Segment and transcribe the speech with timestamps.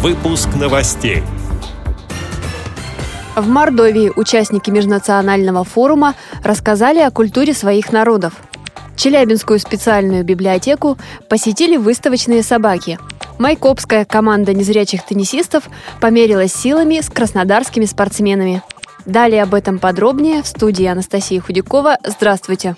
[0.00, 1.24] Выпуск новостей.
[3.34, 8.34] В Мордовии участники межнационального форума рассказали о культуре своих народов.
[8.94, 10.96] Челябинскую специальную библиотеку
[11.28, 13.00] посетили выставочные собаки.
[13.40, 15.64] Майкопская команда незрячих теннисистов
[16.00, 18.62] померилась силами с краснодарскими спортсменами.
[19.04, 21.98] Далее об этом подробнее в студии Анастасии Худякова.
[22.04, 22.76] Здравствуйте!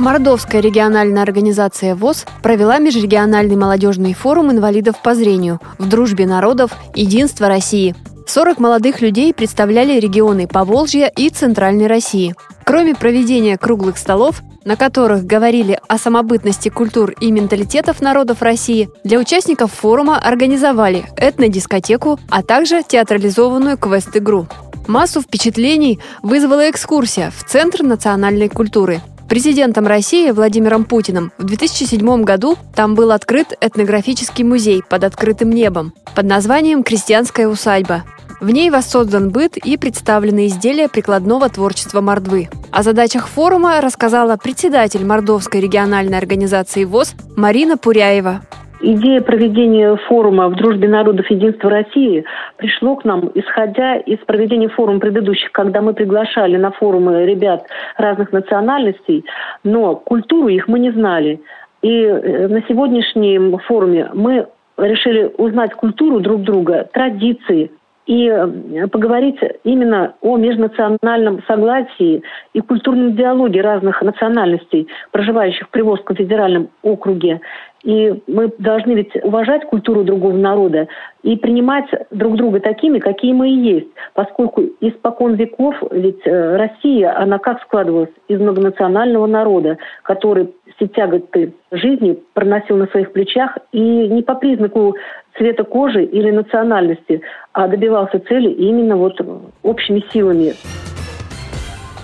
[0.00, 7.48] Мордовская региональная организация ВОЗ провела межрегиональный молодежный форум инвалидов по зрению в дружбе народов «Единство
[7.48, 7.94] России».
[8.26, 12.34] 40 молодых людей представляли регионы Поволжья и Центральной России.
[12.64, 19.18] Кроме проведения круглых столов, на которых говорили о самобытности культур и менталитетов народов России, для
[19.18, 24.46] участников форума организовали этнодискотеку, а также театрализованную квест-игру.
[24.86, 29.02] Массу впечатлений вызвала экскурсия в Центр национальной культуры.
[29.30, 35.92] Президентом России Владимиром Путиным в 2007 году там был открыт этнографический музей под открытым небом
[36.16, 38.02] под названием «Крестьянская усадьба».
[38.40, 42.48] В ней воссоздан быт и представлены изделия прикладного творчества Мордвы.
[42.72, 48.40] О задачах форума рассказала председатель Мордовской региональной организации ВОЗ Марина Пуряева.
[48.82, 52.24] Идея проведения форума в дружбе народов единства России
[52.60, 57.66] пришло к нам, исходя из проведения форума предыдущих, когда мы приглашали на форумы ребят
[57.96, 59.24] разных национальностей,
[59.64, 61.40] но культуру их мы не знали.
[61.82, 67.70] И э, на сегодняшнем форуме мы решили узнать культуру друг друга, традиции,
[68.10, 76.16] и э, поговорить именно о межнациональном согласии и культурном диалоге разных национальностей, проживающих в Приволжском
[76.16, 77.40] федеральном округе.
[77.84, 80.88] И мы должны ведь уважать культуру другого народа
[81.22, 83.88] и принимать друг друга такими, какие мы и есть.
[84.14, 91.52] Поскольку испокон веков ведь э, Россия, она как складывалась из многонационального народа, который все тяготы
[91.70, 94.96] жизни проносил на своих плечах и не по признаку
[95.36, 97.20] цвета кожи или национальности,
[97.52, 99.20] а добивался цели именно вот
[99.62, 100.54] общими силами.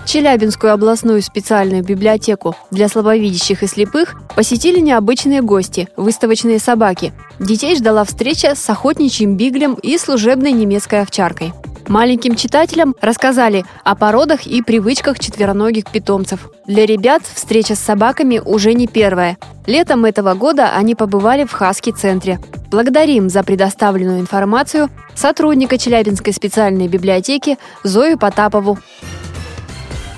[0.05, 7.11] Челябинскую областную специальную библиотеку для слабовидящих и слепых посетили необычные гости– выставочные собаки.
[7.39, 11.51] Детей ждала встреча с охотничьим биглем и служебной немецкой овчаркой.
[11.87, 16.49] Маленьким читателям рассказали о породах и привычках четвероногих питомцев.
[16.65, 19.37] Для ребят встреча с собаками уже не первая.
[19.65, 22.39] Летом этого года они побывали в Хаски-центре.
[22.69, 28.77] Благодарим за предоставленную информацию сотрудника Челябинской специальной библиотеки Зою Потапову.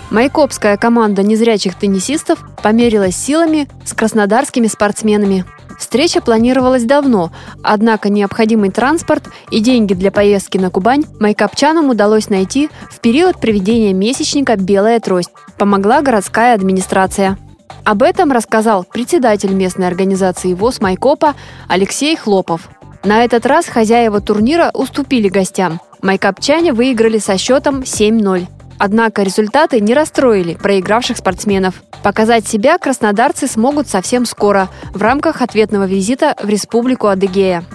[0.09, 5.46] Майкопская команда незрячих теннисистов померилась силами с краснодарскими спортсменами.
[5.80, 7.32] Встреча планировалась давно,
[7.64, 13.94] однако необходимый транспорт и деньги для поездки на Кубань майкопчанам удалось найти в период проведения
[13.94, 15.32] месячника «Белая трость».
[15.58, 17.38] Помогла городская администрация.
[17.86, 21.34] Об этом рассказал председатель местной организации ВОЗ Майкопа
[21.70, 22.70] Алексей Хлопов.
[23.04, 25.80] На этот раз хозяева турнира уступили гостям.
[26.02, 28.48] Майкопчане выиграли со счетом 7-0.
[28.80, 31.84] Однако результаты не расстроили проигравших спортсменов.
[32.02, 37.66] Показать себя краснодарцы смогут совсем скоро в рамках ответного визита в Республику Адыгея.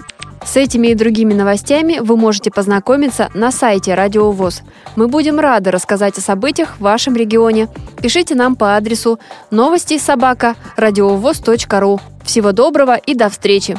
[0.43, 4.61] С этими и другими новостями вы можете познакомиться на сайте Радио ВОЗ.
[4.95, 7.67] Мы будем рады рассказать о событиях в вашем регионе.
[8.01, 11.99] Пишите нам по адресу новости собака ру.
[12.23, 13.77] Всего доброго и до встречи!